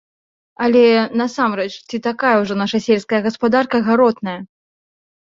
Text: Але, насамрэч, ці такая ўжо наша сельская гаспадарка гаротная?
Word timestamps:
Але, 0.67 0.85
насамрэч, 1.21 1.69
ці 1.89 2.01
такая 2.09 2.33
ўжо 2.41 2.59
наша 2.65 2.77
сельская 2.89 3.23
гаспадарка 3.31 3.87
гаротная? 3.93 4.39